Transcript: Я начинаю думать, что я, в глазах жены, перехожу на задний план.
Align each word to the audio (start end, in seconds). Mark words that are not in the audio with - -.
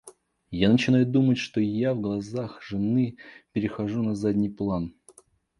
Я 0.49 0.69
начинаю 0.71 1.05
думать, 1.05 1.37
что 1.37 1.61
я, 1.61 1.93
в 1.93 2.01
глазах 2.01 2.59
жены, 2.63 3.17
перехожу 3.53 4.01
на 4.01 4.15
задний 4.15 4.49
план. 4.49 4.95